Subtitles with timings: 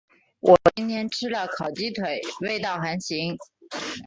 [0.39, 3.37] 我今天吃了烤鸡腿，味道还行。